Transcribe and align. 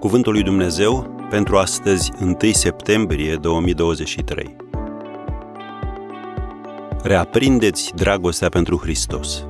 Cuvântul 0.00 0.32
lui 0.32 0.42
Dumnezeu 0.42 1.16
pentru 1.30 1.58
astăzi, 1.58 2.12
1 2.20 2.36
septembrie 2.52 3.36
2023. 3.36 4.56
Reaprindeți 7.02 7.92
dragostea 7.94 8.48
pentru 8.48 8.76
Hristos. 8.76 9.46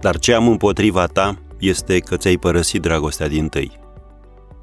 Dar 0.00 0.18
ce 0.18 0.32
am 0.34 0.48
împotriva 0.48 1.06
ta 1.06 1.42
este 1.58 1.98
că 1.98 2.16
ți-ai 2.16 2.36
părăsit 2.36 2.82
dragostea 2.82 3.28
din 3.28 3.48
tâi. 3.48 3.78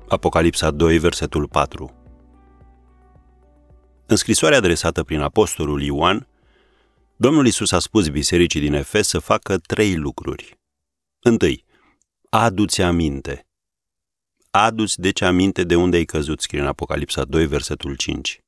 Apocalipsa 0.08 0.72
2, 0.72 0.98
versetul 0.98 1.48
4. 1.48 1.94
În 4.06 4.16
scrisoarea 4.16 4.58
adresată 4.58 5.04
prin 5.04 5.20
apostolul 5.20 5.82
Ioan, 5.82 6.28
Domnul 7.16 7.46
Isus 7.48 7.72
a 7.72 7.80
spus 7.80 8.08
bisericii 8.08 8.60
din 8.60 8.74
Efes 8.74 9.08
să 9.08 9.20
facă 9.20 9.58
trei 9.58 9.96
lucruri. 9.96 10.60
Întâi, 11.20 11.66
adu-ți 12.30 12.82
aminte– 12.82 13.44
Adu-ți 14.52 15.00
deci 15.00 15.22
aminte 15.22 15.64
de 15.64 15.76
unde 15.76 15.98
ai 15.98 16.06
căzut, 16.06 16.42
scrie 16.42 16.60
în 16.60 16.68
Apocalipsa 16.68 17.24
2, 17.24 17.46
versetul 17.46 17.96
5. 17.96 18.42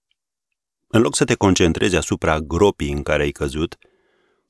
În 0.87 1.01
loc 1.01 1.15
să 1.15 1.25
te 1.25 1.35
concentrezi 1.35 1.95
asupra 1.95 2.39
gropii 2.39 2.91
în 2.91 3.03
care 3.03 3.23
ai 3.23 3.31
căzut, 3.31 3.77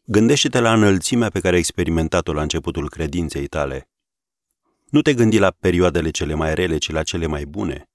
gândește-te 0.06 0.60
la 0.60 0.74
înălțimea 0.74 1.30
pe 1.30 1.40
care 1.40 1.54
ai 1.54 1.60
experimentat-o 1.60 2.34
la 2.34 2.42
începutul 2.42 2.90
credinței 2.90 3.48
tale. 3.48 3.90
Nu 4.90 5.02
te 5.02 5.14
gândi 5.14 5.38
la 5.38 5.52
perioadele 5.60 6.10
cele 6.10 6.34
mai 6.34 6.54
rele, 6.54 6.78
ci 6.78 6.92
la 6.92 7.04
cele 7.04 7.26
mai 7.26 7.46
bune. 7.46 7.90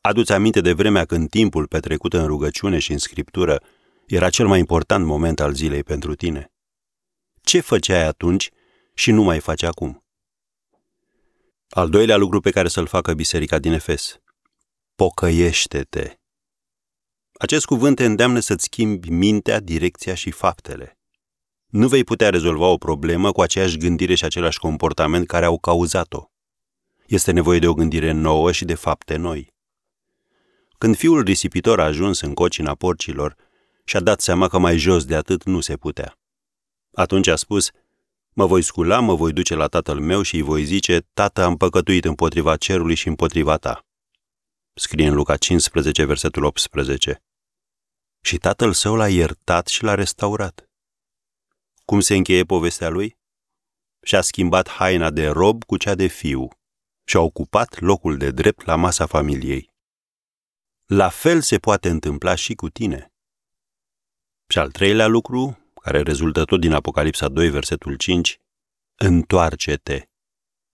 Adu-ți 0.00 0.32
aminte 0.32 0.60
de 0.60 0.72
vremea 0.72 1.04
când 1.04 1.28
timpul 1.30 1.66
petrecut 1.66 2.12
în 2.12 2.26
rugăciune 2.26 2.78
și 2.78 2.92
în 2.92 2.98
scriptură 2.98 3.62
era 4.06 4.30
cel 4.30 4.46
mai 4.46 4.58
important 4.58 5.04
moment 5.04 5.40
al 5.40 5.52
zilei 5.52 5.82
pentru 5.82 6.14
tine. 6.14 6.52
Ce 7.42 7.60
făceai 7.60 8.04
atunci 8.06 8.50
și 8.94 9.10
nu 9.10 9.22
mai 9.22 9.40
faci 9.40 9.62
acum? 9.62 10.05
Al 11.68 11.88
doilea 11.90 12.16
lucru 12.16 12.40
pe 12.40 12.50
care 12.50 12.68
să-l 12.68 12.86
facă 12.86 13.14
biserica 13.14 13.58
din 13.58 13.72
Efes. 13.72 14.20
Pocăiește-te. 14.94 16.18
Acest 17.38 17.64
cuvânt 17.64 17.96
te 17.96 18.04
îndeamnă 18.04 18.38
să-ți 18.38 18.64
schimbi 18.64 19.10
mintea, 19.10 19.60
direcția 19.60 20.14
și 20.14 20.30
faptele. 20.30 20.98
Nu 21.66 21.88
vei 21.88 22.04
putea 22.04 22.30
rezolva 22.30 22.66
o 22.66 22.76
problemă 22.76 23.32
cu 23.32 23.40
aceeași 23.40 23.78
gândire 23.78 24.14
și 24.14 24.24
același 24.24 24.58
comportament 24.58 25.26
care 25.26 25.44
au 25.44 25.58
cauzat-o. 25.58 26.24
Este 27.06 27.30
nevoie 27.30 27.58
de 27.58 27.68
o 27.68 27.74
gândire 27.74 28.12
nouă 28.12 28.52
și 28.52 28.64
de 28.64 28.74
fapte 28.74 29.16
noi. 29.16 29.54
Când 30.78 30.96
fiul 30.96 31.22
risipitor 31.22 31.80
a 31.80 31.84
ajuns 31.84 32.20
în 32.20 32.34
cocina 32.34 32.74
porcilor, 32.74 33.36
și-a 33.84 34.00
dat 34.00 34.20
seama 34.20 34.48
că 34.48 34.58
mai 34.58 34.76
jos 34.76 35.04
de 35.04 35.14
atât 35.14 35.44
nu 35.44 35.60
se 35.60 35.76
putea. 35.76 36.18
Atunci 36.92 37.26
a 37.26 37.36
spus– 37.36 37.70
Mă 38.38 38.46
voi 38.46 38.62
scula, 38.62 39.00
mă 39.00 39.14
voi 39.14 39.32
duce 39.32 39.54
la 39.54 39.66
tatăl 39.66 40.00
meu 40.00 40.22
și 40.22 40.34
îi 40.34 40.42
voi 40.42 40.64
zice, 40.64 41.00
Tată, 41.12 41.42
am 41.42 41.56
păcătuit 41.56 42.04
împotriva 42.04 42.56
cerului 42.56 42.94
și 42.94 43.08
împotriva 43.08 43.56
ta. 43.56 43.86
Scrie 44.74 45.06
în 45.06 45.14
Luca 45.14 45.36
15, 45.36 46.04
versetul 46.04 46.44
18. 46.44 47.22
Și 48.20 48.36
tatăl 48.38 48.72
său 48.72 48.94
l-a 48.94 49.08
iertat 49.08 49.66
și 49.66 49.82
l-a 49.82 49.94
restaurat. 49.94 50.70
Cum 51.84 52.00
se 52.00 52.14
încheie 52.14 52.44
povestea 52.44 52.88
lui? 52.88 53.18
Și-a 54.02 54.20
schimbat 54.20 54.68
haina 54.68 55.10
de 55.10 55.28
rob 55.28 55.64
cu 55.64 55.76
cea 55.76 55.94
de 55.94 56.06
fiu 56.06 56.48
și 57.04 57.16
a 57.16 57.20
ocupat 57.20 57.80
locul 57.80 58.16
de 58.16 58.30
drept 58.30 58.64
la 58.64 58.76
masa 58.76 59.06
familiei. 59.06 59.70
La 60.86 61.08
fel 61.08 61.40
se 61.40 61.58
poate 61.58 61.88
întâmpla 61.88 62.34
și 62.34 62.54
cu 62.54 62.68
tine. 62.68 63.12
Și 64.48 64.58
al 64.58 64.70
treilea 64.70 65.06
lucru, 65.06 65.65
care 65.86 66.02
rezultă 66.02 66.44
tot 66.44 66.60
din 66.60 66.72
Apocalipsa 66.72 67.28
2, 67.28 67.50
versetul 67.50 67.94
5, 67.94 68.38
Întoarce-te! 68.94 70.02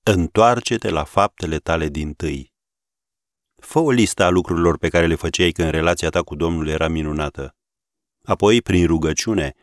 Întoarce-te 0.03 0.91
la 0.91 1.05
faptele 1.05 1.59
tale 1.59 1.89
din 1.89 2.13
tâi. 2.13 2.53
Fă 3.57 3.79
o 3.79 3.91
listă 3.91 4.23
a 4.25 4.29
lucrurilor 4.29 4.79
pe 4.79 4.89
care 4.89 5.07
le 5.07 5.15
făceai 5.15 5.51
când 5.51 5.71
relația 5.71 6.09
ta 6.09 6.23
cu 6.23 6.35
Domnul 6.35 6.69
era 6.69 6.89
minunată. 6.89 7.57
Apoi, 8.25 8.63
prin 8.63 8.87
rugăciune, 8.87 9.55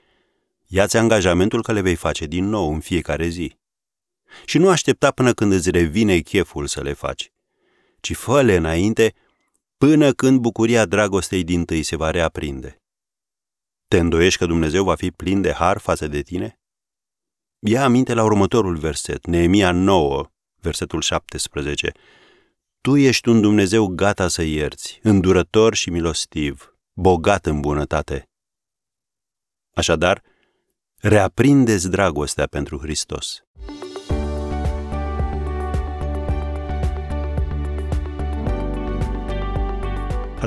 ia-ți 0.68 0.98
angajamentul 0.98 1.64
că 1.64 1.72
le 1.72 1.82
vei 1.82 1.96
face 1.96 2.26
din 2.26 2.46
nou 2.46 2.74
în 2.74 2.80
fiecare 2.80 3.28
zi. 3.28 3.58
Și 4.46 4.58
nu 4.58 4.70
aștepta 4.70 5.12
până 5.12 5.34
când 5.34 5.52
îți 5.52 5.70
revine 5.70 6.20
cheful 6.20 6.68
să 6.68 6.82
le 6.82 6.94
faci, 6.94 7.32
ci 8.00 8.16
fă-le 8.16 8.56
înainte 8.56 9.14
până 9.78 10.12
când 10.12 10.40
bucuria 10.40 10.86
dragostei 10.86 11.44
din 11.44 11.66
tâi 11.66 11.84
se 11.84 11.96
va 11.96 12.12
reaprinde. 12.12 12.82
Te 13.90 14.00
îndoiești 14.00 14.40
că 14.40 14.46
Dumnezeu 14.46 14.84
va 14.84 14.96
fi 14.96 15.12
plin 15.12 15.42
de 15.42 15.54
har 15.54 15.78
față 15.78 16.08
de 16.08 16.22
tine? 16.22 16.60
Ia 17.60 17.84
aminte 17.84 18.14
la 18.14 18.24
următorul 18.24 18.78
verset, 18.78 19.26
Neemia 19.26 19.72
9, 19.72 20.32
versetul 20.62 21.02
17. 21.02 21.92
Tu 22.82 22.96
ești 22.96 23.30
un 23.30 23.42
Dumnezeu 23.42 23.88
gata 23.88 24.28
să 24.28 24.42
ierți, 24.42 25.00
îndurător 25.04 25.76
și 25.76 25.90
milostiv, 25.90 26.76
bogat 26.94 27.46
în 27.46 27.60
bunătate. 27.60 28.30
Așadar, 29.76 30.24
reaprindeți 30.98 31.90
dragostea 31.90 32.48
pentru 32.48 32.78
Hristos. 32.78 33.44